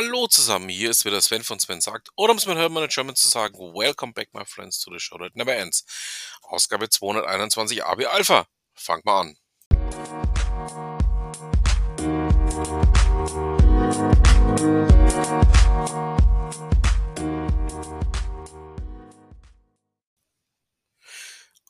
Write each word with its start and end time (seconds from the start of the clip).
Hallo 0.00 0.28
zusammen, 0.28 0.68
hier 0.68 0.90
ist 0.90 1.04
wieder 1.04 1.20
Sven 1.20 1.42
von 1.42 1.58
Sven 1.58 1.80
sagt, 1.80 2.10
oder 2.14 2.30
um 2.30 2.38
es 2.38 2.46
mit 2.46 2.56
Hermann 2.56 2.84
in 2.84 2.88
German 2.88 3.16
zu 3.16 3.26
sagen, 3.26 3.58
Welcome 3.74 4.12
back 4.12 4.28
my 4.32 4.44
friends 4.44 4.78
to 4.78 4.92
the 4.92 5.00
show 5.00 5.18
that 5.18 5.34
never 5.34 5.52
ends. 5.52 5.84
Ausgabe 6.42 6.88
221 6.88 7.82
AB 7.82 8.06
Alpha. 8.06 8.46
Fangt 8.74 9.04
mal 9.04 9.22
an. 9.22 9.36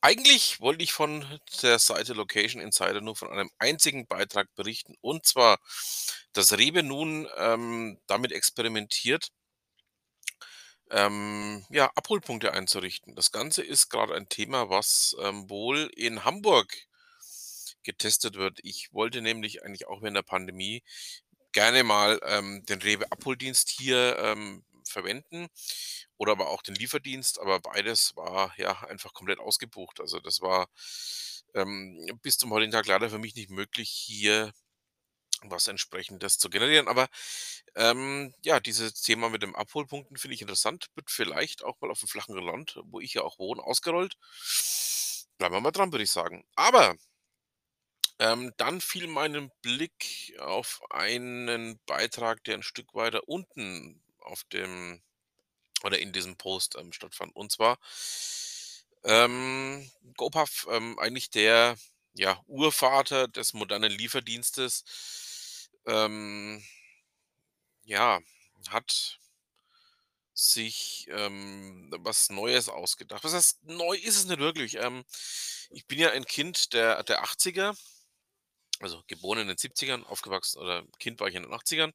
Eigentlich 0.01 0.61
wollte 0.61 0.83
ich 0.85 0.93
von 0.93 1.25
der 1.63 1.79
Seite 1.79 2.13
Location 2.13 2.61
Insider 2.63 3.01
nur 3.01 3.15
von 3.17 3.31
einem 3.31 3.51
einzigen 3.59 4.07
Beitrag 4.07 4.53
berichten, 4.57 4.95
und 5.01 5.25
zwar, 5.27 5.59
dass 6.33 6.57
Rewe 6.59 6.83
nun 6.83 7.29
ähm, 7.37 7.99
damit 8.07 8.33
experimentiert, 8.33 9.31
ähm, 10.91 11.65
ja, 11.71 11.91
Abholpunkte 11.95 12.53
einzurichten. 12.53 13.15
Das 13.15 13.31
Ganze 13.33 13.63
ist 13.63 13.89
gerade 13.91 14.15
ein 14.15 14.29
Thema, 14.29 14.71
was 14.71 15.17
ähm, 15.23 15.49
wohl 15.51 15.91
in 15.97 16.25
Hamburg 16.25 16.73
getestet 17.83 18.37
wird. 18.37 18.59
Ich 18.63 18.93
wollte 18.93 19.23
nämlich 19.23 19.63
eigentlich 19.65 19.87
auch 19.89 20.03
während 20.03 20.17
der 20.17 20.23
Pandemie 20.23 20.83
gerne 21.53 21.85
mal 21.85 22.21
ähm, 22.25 22.65
den 22.69 22.81
Rewe 22.83 23.11
Abholdienst 23.11 23.71
hier 23.71 24.19
ähm, 24.21 24.65
verwenden 24.89 25.49
oder 26.17 26.33
aber 26.33 26.49
auch 26.49 26.63
den 26.63 26.75
Lieferdienst, 26.75 27.41
aber 27.41 27.61
beides 27.61 28.17
war 28.17 28.53
ja 28.59 28.81
einfach 28.83 29.13
komplett 29.15 29.39
ausgebucht. 29.39 30.01
Also 30.01 30.21
das 30.21 30.41
war 30.41 30.69
ähm, 31.55 32.19
bis 32.23 32.39
zum 32.39 32.51
heutigen 32.53 32.73
Tag 32.73 32.87
leider 32.87 33.11
für 33.11 33.19
mich 33.19 33.35
nicht 33.35 33.51
möglich, 33.51 33.91
hier 33.91 34.53
was 35.43 35.69
entsprechendes 35.69 36.39
zu 36.39 36.51
generieren. 36.51 36.89
Aber 36.89 37.09
ähm, 37.77 38.35
ja, 38.45 38.61
dieses 38.61 38.95
Thema 39.03 39.29
mit 39.31 39.43
dem 39.43 39.55
Abholpunkten 39.55 40.17
finde 40.17 40.35
ich 40.35 40.43
interessant. 40.43 40.89
Wird 40.95 41.11
vielleicht 41.11 41.65
auch 41.65 41.81
mal 41.81 41.91
auf 41.91 42.01
dem 42.01 42.09
flachen 42.09 42.37
Land, 42.37 42.81
wo 42.85 43.01
ich 43.01 43.15
ja 43.15 43.23
auch 43.23 43.39
wohne, 43.39 43.63
ausgerollt. 43.63 44.17
Bleiben 45.39 45.55
wir 45.55 45.61
mal 45.61 45.71
dran, 45.71 45.93
würde 45.93 46.05
ich 46.05 46.11
sagen. 46.11 46.45
Aber 46.57 46.97
ähm, 48.19 48.53
dann 48.57 48.81
fiel 48.81 49.07
mein 49.07 49.51
Blick 49.63 50.35
auf 50.41 50.83
einen 50.91 51.79
Beitrag, 51.87 52.43
der 52.45 52.55
ein 52.55 52.63
Stück 52.63 52.95
weiter 52.95 53.29
unten 53.29 54.03
auf 54.29 54.45
dem 54.45 55.03
oder 55.85 55.99
in 55.99 56.13
diesem 56.13 56.37
Post 56.37 56.77
ähm, 56.77 56.93
stattfand. 56.93 57.35
Und 57.37 57.53
zwar 57.53 57.79
ähm, 59.05 59.91
GoPuff, 60.17 60.67
ähm, 60.71 60.99
eigentlich 60.99 61.31
der 61.31 61.77
ja, 62.15 62.43
Urvater 62.47 63.29
des 63.29 63.53
modernen 63.55 63.93
Lieferdienstes, 63.93 65.71
ähm, 65.87 66.65
ja, 67.85 68.21
hat 68.69 69.19
sich 70.35 71.09
ähm, 71.11 71.91
was 71.99 72.31
Neues 72.31 72.69
ausgedacht. 72.69 73.25
Was 73.25 73.35
heißt, 73.35 73.65
neu 73.65 73.97
ist 73.97 74.17
es 74.17 74.25
nicht 74.27 74.39
wirklich. 74.39 74.77
Ähm, 74.77 75.05
ich 75.71 75.87
bin 75.87 75.99
ja 75.99 76.11
ein 76.11 76.25
Kind 76.25 76.73
der, 76.73 77.03
der 77.05 77.25
80er, 77.25 77.77
also 78.81 79.03
geboren 79.07 79.41
in 79.41 79.49
den 79.49 79.57
70ern, 79.57 80.05
aufgewachsen 80.05 80.61
oder 80.61 80.85
Kind 80.99 81.21
war 81.21 81.29
ich 81.29 81.35
in 81.35 81.43
den 81.43 81.53
80ern 81.53 81.93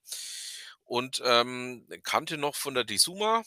und 0.86 1.22
ähm, 1.26 1.88
kannte 2.03 2.38
noch 2.38 2.56
von 2.56 2.73
der 2.76 2.84
Disuma 2.84 3.44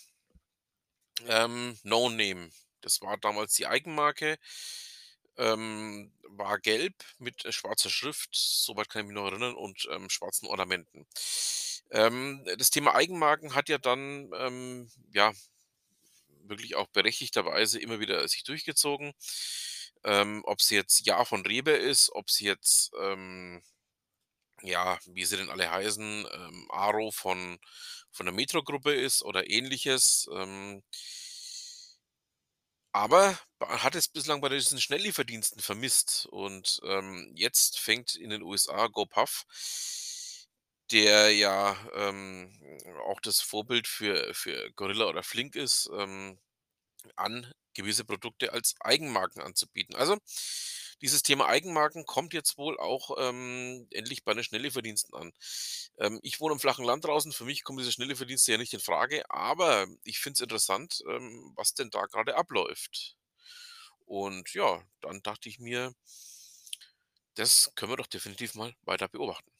ähm, 1.26 1.78
No 1.82 2.08
Name. 2.08 2.50
Das 2.80 3.00
war 3.00 3.16
damals 3.18 3.54
die 3.54 3.66
Eigenmarke. 3.66 4.38
Ähm, 5.38 6.12
war 6.28 6.58
gelb 6.58 6.94
mit 7.18 7.44
äh, 7.44 7.52
schwarzer 7.52 7.90
Schrift, 7.90 8.30
soweit 8.32 8.88
kann 8.88 9.02
ich 9.02 9.08
mich 9.08 9.14
noch 9.14 9.26
erinnern, 9.26 9.54
und 9.54 9.86
ähm, 9.90 10.08
schwarzen 10.08 10.46
Ornamenten. 10.46 11.06
Ähm, 11.90 12.44
das 12.58 12.70
Thema 12.70 12.94
Eigenmarken 12.94 13.54
hat 13.54 13.68
ja 13.68 13.78
dann 13.78 14.30
ähm, 14.34 14.90
ja 15.12 15.32
wirklich 16.44 16.74
auch 16.76 16.86
berechtigterweise 16.88 17.78
immer 17.80 18.00
wieder 18.00 18.26
sich 18.28 18.44
durchgezogen. 18.44 19.12
Ähm, 20.04 20.42
ob 20.46 20.62
sie 20.62 20.76
jetzt 20.76 21.06
Ja 21.06 21.24
von 21.24 21.44
Rewe 21.44 21.72
ist, 21.72 22.10
ob 22.12 22.30
sie 22.30 22.46
jetzt 22.46 22.92
ja, 24.62 24.98
wie 25.06 25.24
sie 25.24 25.36
denn 25.36 25.50
alle 25.50 25.70
heißen, 25.70 26.26
ähm, 26.32 26.66
Aro 26.70 27.10
von, 27.10 27.58
von 28.10 28.26
der 28.26 28.34
Metro-Gruppe 28.34 28.94
ist 28.94 29.22
oder 29.22 29.48
ähnliches. 29.50 30.28
Ähm, 30.32 30.82
aber 32.92 33.38
hat 33.60 33.94
es 33.94 34.08
bislang 34.08 34.40
bei 34.40 34.48
diesen 34.48 34.80
Schnelllieferdiensten 34.80 35.60
vermisst. 35.60 36.26
Und 36.30 36.80
ähm, 36.84 37.30
jetzt 37.34 37.78
fängt 37.78 38.14
in 38.14 38.30
den 38.30 38.42
USA 38.42 38.86
GoPuff, 38.86 39.44
der 40.90 41.30
ja 41.34 41.76
ähm, 41.94 42.58
auch 43.06 43.20
das 43.20 43.40
Vorbild 43.40 43.86
für, 43.86 44.32
für 44.34 44.70
Gorilla 44.72 45.06
oder 45.06 45.22
Flink 45.22 45.56
ist, 45.56 45.90
ähm, 45.92 46.38
an, 47.16 47.52
gewisse 47.74 48.04
Produkte 48.04 48.52
als 48.52 48.74
Eigenmarken 48.80 49.42
anzubieten. 49.42 49.94
Also 49.96 50.16
dieses 51.02 51.22
Thema 51.22 51.46
Eigenmarken 51.46 52.06
kommt 52.06 52.32
jetzt 52.32 52.56
wohl 52.58 52.78
auch 52.78 53.16
ähm, 53.18 53.86
endlich 53.90 54.24
bei 54.24 54.34
den 54.34 54.44
Schnelllieferdiensten 54.44 55.14
an. 55.14 55.32
Ähm, 55.98 56.18
ich 56.22 56.40
wohne 56.40 56.54
im 56.54 56.60
flachen 56.60 56.84
Land 56.84 57.04
draußen, 57.04 57.32
für 57.32 57.44
mich 57.44 57.64
kommen 57.64 57.78
diese 57.78 57.92
Schnelllieferdienste 57.92 58.52
ja 58.52 58.58
nicht 58.58 58.74
in 58.74 58.80
Frage, 58.80 59.28
aber 59.30 59.86
ich 60.04 60.18
finde 60.18 60.34
es 60.34 60.40
interessant, 60.40 61.02
ähm, 61.08 61.52
was 61.56 61.74
denn 61.74 61.90
da 61.90 62.06
gerade 62.06 62.36
abläuft. 62.36 63.16
Und 64.06 64.54
ja, 64.54 64.82
dann 65.00 65.22
dachte 65.22 65.48
ich 65.48 65.58
mir, 65.58 65.92
das 67.34 67.72
können 67.74 67.92
wir 67.92 67.96
doch 67.96 68.06
definitiv 68.06 68.54
mal 68.54 68.74
weiter 68.82 69.08
beobachten. 69.08 69.50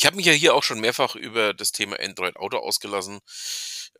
Ich 0.00 0.06
habe 0.06 0.16
mich 0.16 0.24
ja 0.24 0.32
hier 0.32 0.54
auch 0.54 0.62
schon 0.62 0.80
mehrfach 0.80 1.14
über 1.14 1.52
das 1.52 1.72
Thema 1.72 2.00
Android 2.00 2.36
Auto 2.36 2.56
ausgelassen. 2.56 3.20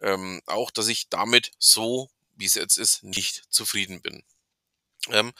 Ähm, 0.00 0.40
auch, 0.46 0.70
dass 0.70 0.88
ich 0.88 1.10
damit 1.10 1.50
so, 1.58 2.08
wie 2.36 2.46
es 2.46 2.54
jetzt 2.54 2.78
ist, 2.78 3.02
nicht 3.02 3.42
zufrieden 3.50 4.00
bin. 4.00 4.22
Ähm, 5.10 5.34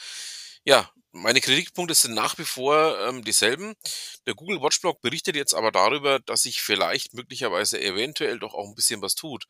ja, 0.65 0.91
meine 1.13 1.41
Kritikpunkte 1.41 1.95
sind 1.95 2.13
nach 2.13 2.37
wie 2.37 2.45
vor 2.45 3.01
ähm, 3.09 3.25
dieselben. 3.25 3.75
Der 4.27 4.35
Google 4.35 4.61
Watchblog 4.61 5.01
berichtet 5.01 5.35
jetzt 5.35 5.55
aber 5.55 5.73
darüber, 5.73 6.19
dass 6.19 6.43
sich 6.43 6.61
vielleicht 6.61 7.15
möglicherweise 7.15 7.81
eventuell 7.81 8.39
doch 8.39 8.53
auch 8.53 8.69
ein 8.69 8.75
bisschen 8.75 9.01
was 9.01 9.15
tut. 9.15 9.47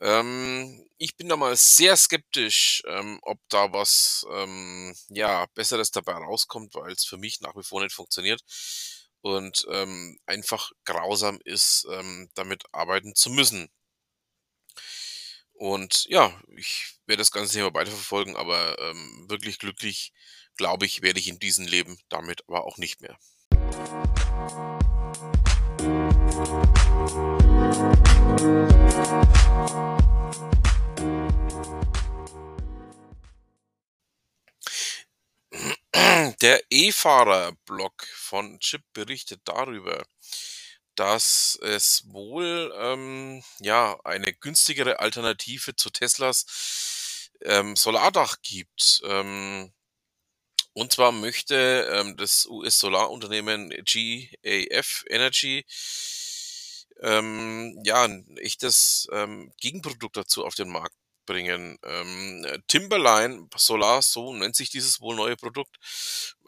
Ähm, 0.00 0.84
ich 0.98 1.16
bin 1.16 1.28
da 1.28 1.36
mal 1.36 1.54
sehr 1.56 1.96
skeptisch, 1.96 2.82
ähm, 2.88 3.20
ob 3.22 3.38
da 3.48 3.72
was 3.72 4.26
ähm, 4.32 4.92
ja, 5.08 5.46
Besseres 5.54 5.92
dabei 5.92 6.14
rauskommt, 6.14 6.74
weil 6.74 6.90
es 6.90 7.04
für 7.04 7.16
mich 7.16 7.40
nach 7.42 7.54
wie 7.54 7.62
vor 7.62 7.80
nicht 7.80 7.94
funktioniert 7.94 8.42
und 9.22 9.66
ähm, 9.70 10.18
einfach 10.26 10.72
grausam 10.84 11.38
ist, 11.44 11.86
ähm, 11.90 12.30
damit 12.34 12.64
arbeiten 12.72 13.14
zu 13.14 13.30
müssen. 13.30 13.70
Und 15.52 16.06
ja, 16.08 16.32
ich 16.56 16.94
werde 17.06 17.20
das 17.20 17.32
ganze 17.32 17.52
Thema 17.52 17.74
weiterverfolgen, 17.74 18.34
aber 18.34 18.78
ähm, 18.78 19.26
wirklich 19.28 19.58
glücklich, 19.58 20.12
glaube 20.56 20.86
ich, 20.86 21.02
werde 21.02 21.20
ich 21.20 21.28
in 21.28 21.38
diesem 21.38 21.66
Leben 21.66 21.98
damit 22.08 22.42
aber 22.48 22.64
auch 22.64 22.78
nicht 22.78 23.02
mehr. 23.02 23.18
Der 36.40 36.62
E-Fahrer-Blog 36.70 38.06
von 38.14 38.58
Chip 38.60 38.82
berichtet 38.94 39.42
darüber, 39.44 40.06
dass 40.94 41.58
es 41.60 42.04
wohl 42.06 42.72
ähm, 42.78 43.44
ja 43.60 44.00
eine 44.04 44.32
günstigere 44.32 45.00
Alternative 45.00 45.76
zu 45.76 45.90
Teslas 45.90 47.28
ähm, 47.42 47.76
Solardach 47.76 48.36
gibt. 48.40 49.02
Ähm, 49.04 49.74
und 50.72 50.92
zwar 50.92 51.12
möchte 51.12 51.90
ähm, 51.92 52.16
das 52.16 52.46
US-Solarunternehmen 52.46 53.68
GAF 53.84 55.04
Energy 55.10 55.66
ähm, 57.02 57.78
ja 57.84 58.04
ein 58.04 58.38
echtes 58.38 59.08
ähm, 59.12 59.52
Gegenprodukt 59.60 60.16
dazu 60.16 60.46
auf 60.46 60.54
den 60.54 60.70
Markt 60.70 60.99
bringen. 61.26 61.78
Ähm, 61.84 62.46
Timberline 62.68 63.48
Solar, 63.56 64.02
so 64.02 64.34
nennt 64.34 64.56
sich 64.56 64.70
dieses 64.70 65.00
wohl 65.00 65.16
neue 65.16 65.36
Produkt, 65.36 65.76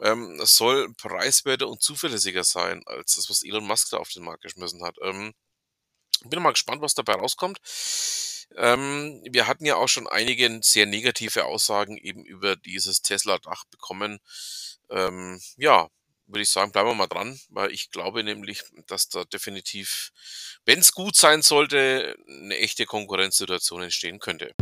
ähm, 0.01 0.39
soll 0.43 0.93
preiswerter 0.95 1.67
und 1.67 1.81
zuverlässiger 1.81 2.43
sein 2.43 2.81
als 2.85 3.15
das, 3.15 3.29
was 3.29 3.43
Elon 3.43 3.65
Musk 3.65 3.89
da 3.91 3.97
auf 3.97 4.09
den 4.09 4.23
Markt 4.23 4.43
geschmissen 4.43 4.83
hat. 4.83 4.97
Ähm, 5.01 5.33
bin 6.25 6.41
mal 6.41 6.51
gespannt, 6.51 6.81
was 6.81 6.93
dabei 6.93 7.13
rauskommt. 7.13 7.59
Ähm, 8.55 9.21
wir 9.29 9.47
hatten 9.47 9.65
ja 9.65 9.75
auch 9.75 9.87
schon 9.87 10.07
einige 10.07 10.59
sehr 10.61 10.85
negative 10.85 11.45
Aussagen 11.45 11.97
eben 11.97 12.23
über 12.23 12.55
dieses 12.55 13.01
Tesla-Dach 13.01 13.65
bekommen. 13.71 14.19
Ähm, 14.89 15.41
ja, 15.57 15.89
würde 16.33 16.41
ich 16.41 16.49
sagen, 16.49 16.71
bleiben 16.71 16.89
wir 16.89 16.95
mal 16.95 17.07
dran, 17.07 17.39
weil 17.49 17.71
ich 17.71 17.91
glaube 17.91 18.23
nämlich, 18.23 18.63
dass 18.87 19.07
da 19.07 19.23
definitiv, 19.23 20.11
wenn 20.65 20.79
es 20.79 20.91
gut 20.91 21.15
sein 21.15 21.43
sollte, 21.43 22.15
eine 22.27 22.57
echte 22.57 22.85
Konkurrenzsituation 22.85 23.83
entstehen 23.83 24.19
könnte. 24.19 24.53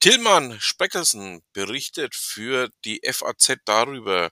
Tilman 0.00 0.60
Speckelsen 0.60 1.42
berichtet 1.52 2.14
für 2.14 2.68
die 2.84 3.00
FAZ 3.04 3.58
darüber, 3.64 4.30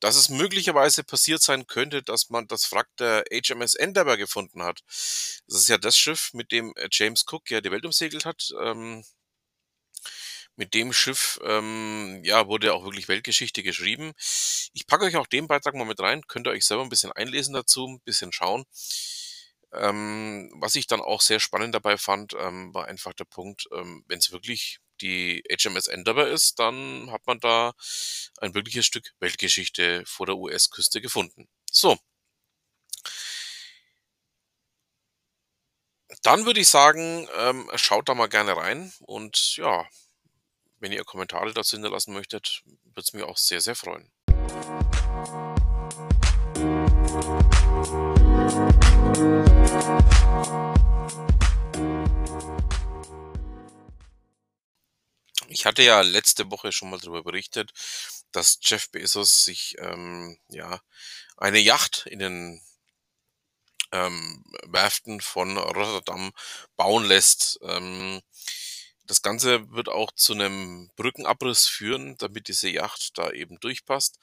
dass 0.00 0.16
es 0.16 0.28
möglicherweise 0.28 1.04
passiert 1.04 1.42
sein 1.42 1.66
könnte, 1.66 2.02
dass 2.02 2.30
man 2.30 2.46
das 2.48 2.72
Wrack 2.72 2.88
der 2.98 3.24
HMS 3.32 3.74
Endeavour 3.74 4.16
gefunden 4.16 4.62
hat. 4.62 4.80
Das 5.50 5.62
ist 5.62 5.68
ja 5.68 5.78
das 5.78 5.98
Schiff, 5.98 6.30
mit 6.32 6.52
dem 6.52 6.72
äh, 6.76 6.88
James 6.92 7.24
Cook 7.28 7.50
ja 7.50 7.60
die 7.60 7.72
Welt 7.72 7.84
umsegelt 7.84 8.24
hat. 8.24 8.50
Ähm, 8.62 9.04
mit 10.54 10.74
dem 10.74 10.92
Schiff 10.92 11.40
ähm, 11.42 12.20
ja, 12.24 12.46
wurde 12.46 12.72
auch 12.72 12.84
wirklich 12.84 13.08
Weltgeschichte 13.08 13.62
geschrieben. 13.64 14.12
Ich 14.72 14.86
packe 14.86 15.04
euch 15.06 15.16
auch 15.16 15.26
den 15.26 15.48
Beitrag 15.48 15.74
mal 15.74 15.86
mit 15.86 15.98
rein, 16.00 16.22
könnt 16.28 16.46
ihr 16.46 16.52
euch 16.52 16.66
selber 16.66 16.84
ein 16.84 16.88
bisschen 16.88 17.10
einlesen 17.12 17.54
dazu, 17.54 17.86
ein 17.86 18.00
bisschen 18.04 18.32
schauen. 18.32 18.64
Ähm, 19.72 20.52
was 20.56 20.76
ich 20.76 20.86
dann 20.86 21.00
auch 21.00 21.20
sehr 21.20 21.40
spannend 21.40 21.74
dabei 21.74 21.96
fand, 21.96 22.34
ähm, 22.38 22.72
war 22.74 22.86
einfach 22.86 23.14
der 23.14 23.24
Punkt, 23.24 23.66
ähm, 23.72 24.04
wenn 24.06 24.18
es 24.18 24.30
wirklich 24.32 24.78
die 25.00 25.42
HMS 25.50 25.88
Endeavour 25.88 26.28
ist, 26.28 26.58
dann 26.60 27.10
hat 27.10 27.26
man 27.26 27.40
da 27.40 27.72
ein 28.38 28.54
wirkliches 28.54 28.86
Stück 28.86 29.10
Weltgeschichte 29.20 30.04
vor 30.06 30.26
der 30.26 30.36
US-Küste 30.36 31.00
gefunden. 31.00 31.48
So. 31.70 31.98
Dann 36.22 36.44
würde 36.44 36.60
ich 36.60 36.68
sagen, 36.68 37.26
ähm, 37.38 37.70
schaut 37.76 38.10
da 38.10 38.14
mal 38.14 38.28
gerne 38.28 38.54
rein 38.54 38.92
und 39.00 39.56
ja, 39.56 39.86
wenn 40.78 40.92
ihr 40.92 41.02
Kommentare 41.04 41.52
dazu 41.54 41.76
hinterlassen 41.76 42.12
möchtet, 42.12 42.62
würde 42.66 43.00
es 43.00 43.12
mich 43.14 43.22
auch 43.22 43.38
sehr, 43.38 43.62
sehr 43.62 43.74
freuen. 43.74 44.10
Ich 55.48 55.64
hatte 55.64 55.82
ja 55.82 56.02
letzte 56.02 56.50
Woche 56.50 56.70
schon 56.70 56.90
mal 56.90 57.00
darüber 57.00 57.22
berichtet, 57.22 57.72
dass 58.30 58.58
Jeff 58.60 58.90
Bezos 58.90 59.44
sich 59.44 59.76
ähm, 59.78 60.38
ja 60.48 60.80
eine 61.38 61.58
Yacht 61.58 62.06
in 62.06 62.18
den 62.18 62.62
ähm, 63.92 64.44
Werften 64.66 65.20
von 65.20 65.56
Rotterdam 65.58 66.32
bauen 66.76 67.04
lässt. 67.04 67.58
Ähm, 67.62 68.20
das 69.06 69.22
Ganze 69.22 69.70
wird 69.72 69.88
auch 69.88 70.12
zu 70.12 70.34
einem 70.34 70.90
Brückenabriss 70.96 71.66
führen, 71.66 72.16
damit 72.18 72.48
diese 72.48 72.68
Yacht 72.68 73.18
da 73.18 73.30
eben 73.32 73.58
durchpasst. 73.58 74.18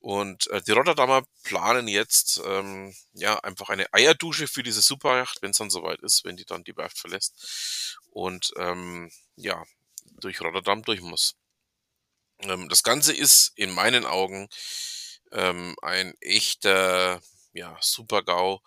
Und 0.00 0.48
äh, 0.48 0.60
die 0.60 0.72
Rotterdamer 0.72 1.22
planen 1.44 1.86
jetzt 1.86 2.42
ähm, 2.44 2.92
ja 3.12 3.38
einfach 3.38 3.68
eine 3.68 3.92
Eierdusche 3.94 4.48
für 4.48 4.64
diese 4.64 4.82
Superjacht, 4.82 5.42
wenn 5.42 5.52
es 5.52 5.58
dann 5.58 5.70
soweit 5.70 6.00
ist, 6.00 6.24
wenn 6.24 6.36
die 6.36 6.44
dann 6.44 6.64
die 6.64 6.76
Werft 6.76 6.98
verlässt 6.98 7.96
und 8.10 8.52
ähm, 8.56 9.12
ja 9.36 9.62
durch 10.20 10.40
Rotterdam 10.40 10.82
durch 10.82 11.00
muss. 11.02 11.36
Ähm, 12.40 12.68
das 12.68 12.82
Ganze 12.82 13.12
ist 13.12 13.52
in 13.54 13.70
meinen 13.70 14.04
Augen 14.04 14.48
ähm, 15.30 15.76
ein 15.82 16.14
echter 16.20 17.22
ja, 17.52 17.76
Super-GAU, 17.80 18.60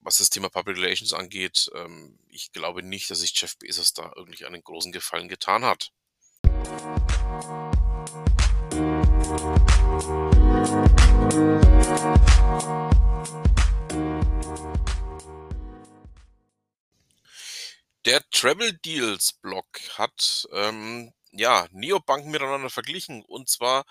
was 0.00 0.18
das 0.18 0.30
Thema 0.30 0.48
Public 0.48 0.76
Relations 0.78 1.12
angeht. 1.12 1.70
Ähm, 1.74 2.18
ich 2.28 2.52
glaube 2.52 2.82
nicht, 2.82 3.10
dass 3.10 3.20
sich 3.20 3.32
Jeff 3.40 3.56
Bezos 3.58 3.92
da 3.92 4.12
irgendwie 4.16 4.46
einen 4.46 4.62
großen 4.62 4.92
Gefallen 4.92 5.28
getan 5.28 5.64
hat. 5.64 5.92
Der 18.04 18.28
Travel 18.30 18.72
Deals 18.84 19.32
Blog 19.34 19.66
hat 19.96 20.48
ähm, 20.52 21.12
ja 21.32 21.66
Neobanken 21.72 22.30
miteinander 22.30 22.70
verglichen 22.70 23.24
und 23.24 23.48
zwar 23.48 23.84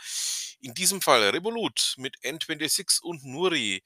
in 0.60 0.74
diesem 0.74 1.02
Fall 1.02 1.22
Revolut 1.30 1.96
mit 1.98 2.18
N26 2.24 3.02
und 3.02 3.24
Nuri 3.26 3.84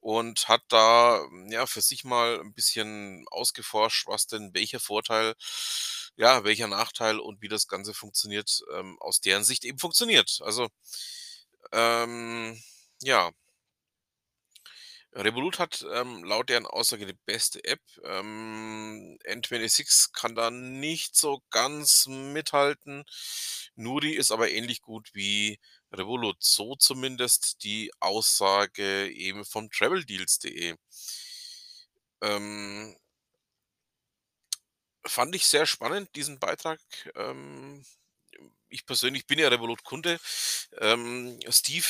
und 0.00 0.48
hat 0.48 0.62
da 0.68 1.26
ja 1.50 1.66
für 1.66 1.82
sich 1.82 2.04
mal 2.04 2.40
ein 2.40 2.54
bisschen 2.54 3.26
ausgeforscht, 3.30 4.06
was 4.06 4.26
denn 4.26 4.54
welcher 4.54 4.80
Vorteil, 4.80 5.34
ja, 6.16 6.44
welcher 6.44 6.68
Nachteil 6.68 7.18
und 7.20 7.42
wie 7.42 7.48
das 7.48 7.68
Ganze 7.68 7.94
funktioniert, 7.94 8.62
ähm, 8.74 8.96
aus 9.00 9.20
deren 9.20 9.44
Sicht 9.44 9.64
eben 9.64 9.78
funktioniert. 9.78 10.40
Also 10.42 10.68
ähm, 11.72 12.60
ja. 13.02 13.30
Revolut 15.14 15.58
hat 15.58 15.84
ähm, 15.92 16.22
laut 16.24 16.48
deren 16.48 16.66
Aussage 16.66 17.06
die 17.06 17.18
beste 17.26 17.64
App. 17.64 17.80
Ähm, 18.04 19.18
N26 19.24 20.12
kann 20.12 20.34
da 20.34 20.50
nicht 20.50 21.16
so 21.16 21.42
ganz 21.50 22.06
mithalten. 22.06 23.04
Nuri 23.74 24.12
ist 24.12 24.30
aber 24.30 24.50
ähnlich 24.50 24.82
gut 24.82 25.10
wie 25.14 25.58
Revolut. 25.92 26.36
So 26.40 26.76
zumindest 26.76 27.64
die 27.64 27.90
Aussage 28.00 29.10
eben 29.10 29.44
von 29.44 29.70
traveldeals.de. 29.70 30.76
Ähm, 32.20 32.96
fand 35.06 35.34
ich 35.34 35.46
sehr 35.46 35.66
spannend, 35.66 36.14
diesen 36.14 36.38
Beitrag. 36.38 36.80
Ähm, 37.14 37.84
ich 38.68 38.86
persönlich 38.86 39.26
bin 39.26 39.38
ja 39.38 39.48
Revolut-Kunde. 39.48 40.18
Ähm, 40.78 41.40
Steve, 41.48 41.86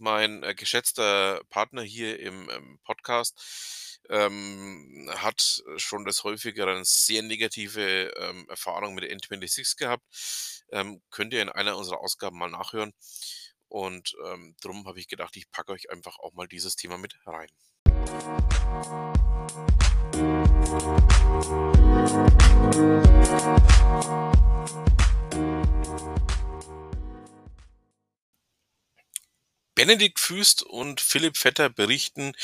mein 0.00 0.42
äh, 0.42 0.54
geschätzter 0.54 1.42
Partner 1.50 1.82
hier 1.82 2.18
im 2.18 2.48
ähm, 2.50 2.78
Podcast, 2.84 3.98
ähm, 4.08 5.10
hat 5.14 5.62
schon 5.76 6.04
des 6.04 6.24
Häufigeren 6.24 6.82
sehr 6.84 7.22
negative 7.22 8.12
ähm, 8.16 8.46
Erfahrungen 8.48 8.94
mit 8.94 9.04
der 9.04 9.16
N26 9.16 9.76
gehabt. 9.76 10.04
Ähm, 10.72 11.02
könnt 11.10 11.32
ihr 11.32 11.42
in 11.42 11.48
einer 11.50 11.76
unserer 11.76 12.00
Ausgaben 12.00 12.38
mal 12.38 12.50
nachhören. 12.50 12.92
Und 13.68 14.16
ähm, 14.26 14.56
darum 14.62 14.86
habe 14.86 14.98
ich 14.98 15.06
gedacht, 15.06 15.36
ich 15.36 15.50
packe 15.50 15.72
euch 15.72 15.90
einfach 15.90 16.18
auch 16.18 16.32
mal 16.32 16.48
dieses 16.48 16.74
Thema 16.74 16.98
mit 16.98 17.14
rein. 17.24 17.48
Benedikt 29.80 30.20
Füst 30.20 30.62
und 30.62 31.00
Philipp 31.00 31.38
Vetter 31.38 31.70
berichten 31.70 32.34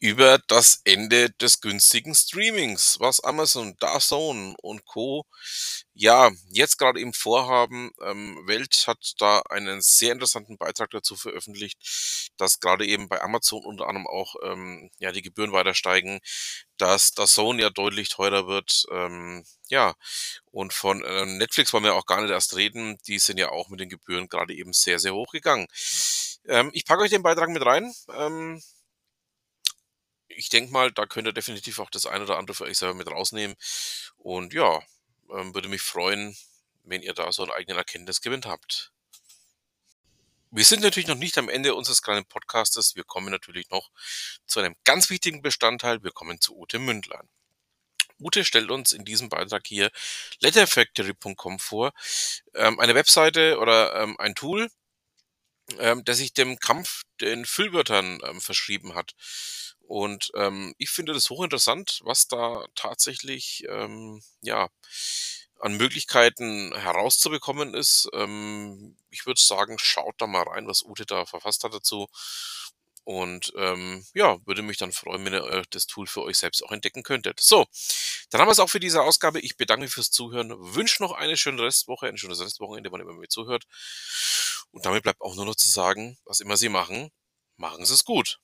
über 0.00 0.40
das 0.48 0.80
Ende 0.82 1.30
des 1.30 1.60
günstigen 1.60 2.16
Streamings, 2.16 2.96
was 2.98 3.20
Amazon, 3.22 3.76
DAZN 3.78 4.56
und 4.60 4.84
Co. 4.84 5.24
ja 5.94 6.30
jetzt 6.50 6.78
gerade 6.78 7.00
im 7.00 7.12
Vorhaben. 7.12 7.92
Ähm, 8.02 8.46
Welt 8.46 8.84
hat 8.86 9.14
da 9.18 9.40
einen 9.48 9.80
sehr 9.80 10.12
interessanten 10.12 10.58
Beitrag 10.58 10.90
dazu 10.90 11.16
veröffentlicht, 11.16 11.78
dass 12.36 12.60
gerade 12.60 12.86
eben 12.86 13.08
bei 13.08 13.22
Amazon 13.22 13.64
unter 13.64 13.86
anderem 13.86 14.06
auch 14.06 14.34
ähm, 14.42 14.90
ja 14.98 15.12
die 15.12 15.22
Gebühren 15.22 15.52
weiter 15.52 15.74
steigen, 15.74 16.20
dass 16.76 17.12
DAZN 17.12 17.58
ja 17.58 17.70
deutlich 17.70 18.08
teurer 18.08 18.46
wird. 18.46 18.84
Ähm, 18.90 19.44
ja, 19.68 19.94
und 20.50 20.72
von 20.72 21.04
äh, 21.04 21.26
Netflix 21.26 21.72
wollen 21.72 21.84
wir 21.84 21.94
auch 21.94 22.06
gar 22.06 22.20
nicht 22.20 22.30
erst 22.30 22.56
reden. 22.56 22.98
Die 23.06 23.18
sind 23.18 23.38
ja 23.38 23.50
auch 23.50 23.68
mit 23.68 23.80
den 23.80 23.88
Gebühren 23.88 24.28
gerade 24.28 24.54
eben 24.54 24.72
sehr, 24.72 24.98
sehr 24.98 25.14
hoch 25.14 25.32
gegangen. 25.32 25.68
Ähm, 26.46 26.70
ich 26.74 26.84
packe 26.84 27.02
euch 27.02 27.10
den 27.10 27.22
Beitrag 27.22 27.48
mit 27.50 27.64
rein. 27.64 27.94
Ähm, 28.12 28.60
ich 30.28 30.48
denke 30.48 30.72
mal, 30.72 30.92
da 30.92 31.06
könnt 31.06 31.28
ihr 31.28 31.32
definitiv 31.32 31.78
auch 31.78 31.90
das 31.90 32.06
eine 32.06 32.24
oder 32.24 32.38
andere 32.38 32.54
für 32.56 32.64
euch 32.64 32.78
selber 32.78 32.94
mit 32.94 33.08
rausnehmen. 33.08 33.56
Und 34.16 34.52
ja, 34.52 34.80
ähm, 34.80 34.82
würde 35.28 35.68
mich 35.68 35.82
freuen, 35.82 36.36
wenn 36.84 37.02
ihr 37.02 37.14
da 37.14 37.30
so 37.32 37.42
einen 37.42 37.52
eigenen 37.52 37.78
Erkenntnisgewinn 37.78 38.44
habt. 38.44 38.92
Wir 40.50 40.64
sind 40.64 40.82
natürlich 40.82 41.08
noch 41.08 41.16
nicht 41.16 41.36
am 41.36 41.48
Ende 41.48 41.74
unseres 41.74 42.00
kleinen 42.00 42.24
Podcastes. 42.24 42.94
Wir 42.94 43.02
kommen 43.02 43.30
natürlich 43.30 43.68
noch 43.70 43.90
zu 44.46 44.60
einem 44.60 44.76
ganz 44.84 45.10
wichtigen 45.10 45.42
Bestandteil. 45.42 46.04
Wir 46.04 46.12
kommen 46.12 46.40
zu 46.40 46.56
Ute 46.56 46.78
Mündlein. 46.78 47.28
Ute 48.20 48.44
stellt 48.44 48.70
uns 48.70 48.92
in 48.92 49.04
diesem 49.04 49.28
Beitrag 49.28 49.66
hier 49.66 49.90
letterfactory.com 50.38 51.58
vor. 51.58 51.92
Ähm, 52.54 52.78
eine 52.78 52.94
Webseite 52.94 53.58
oder 53.58 53.96
ähm, 53.96 54.16
ein 54.20 54.36
Tool, 54.36 54.70
ähm, 55.78 56.04
der 56.04 56.14
sich 56.14 56.32
dem 56.34 56.58
Kampf 56.58 57.02
den 57.20 57.44
Füllwörtern 57.46 58.20
ähm, 58.24 58.40
verschrieben 58.40 58.94
hat. 58.94 59.14
Und 59.86 60.30
ähm, 60.34 60.74
ich 60.78 60.90
finde 60.90 61.12
das 61.12 61.30
hochinteressant, 61.30 62.00
was 62.04 62.26
da 62.26 62.66
tatsächlich 62.74 63.64
ähm, 63.68 64.22
ja 64.40 64.68
an 65.60 65.76
Möglichkeiten 65.76 66.74
herauszubekommen 66.74 67.74
ist. 67.74 68.08
Ähm, 68.12 68.96
ich 69.10 69.26
würde 69.26 69.40
sagen, 69.40 69.78
schaut 69.78 70.14
da 70.18 70.26
mal 70.26 70.42
rein, 70.42 70.66
was 70.66 70.82
Ute 70.82 71.06
da 71.06 71.26
verfasst 71.26 71.64
hat 71.64 71.74
dazu. 71.74 72.08
Und, 73.04 73.52
ähm, 73.56 74.04
ja, 74.14 74.38
würde 74.46 74.62
mich 74.62 74.78
dann 74.78 74.92
freuen, 74.92 75.24
wenn 75.26 75.34
ihr, 75.34 75.44
äh, 75.44 75.62
das 75.70 75.86
Tool 75.86 76.06
für 76.06 76.22
euch 76.22 76.38
selbst 76.38 76.64
auch 76.64 76.72
entdecken 76.72 77.02
könntet. 77.02 77.38
So, 77.38 77.66
dann 78.30 78.40
haben 78.40 78.48
wir's 78.48 78.60
auch 78.60 78.70
für 78.70 78.80
diese 78.80 79.02
Ausgabe. 79.02 79.40
Ich 79.40 79.56
bedanke 79.58 79.84
mich 79.84 79.92
fürs 79.92 80.10
Zuhören, 80.10 80.54
wünsche 80.58 81.02
noch 81.02 81.12
eine 81.12 81.36
schöne 81.36 81.62
Restwoche, 81.62 82.06
ein 82.08 82.16
schönes 82.16 82.40
Restwochenende, 82.40 82.90
wann 82.92 83.00
immer 83.02 83.12
mir 83.12 83.28
zuhört. 83.28 83.64
Und 84.70 84.86
damit 84.86 85.02
bleibt 85.02 85.20
auch 85.20 85.34
nur 85.36 85.44
noch 85.44 85.54
zu 85.54 85.68
sagen, 85.68 86.18
was 86.24 86.40
immer 86.40 86.56
Sie 86.56 86.70
machen, 86.70 87.10
machen 87.56 87.84
Sie's 87.84 88.04
gut. 88.04 88.38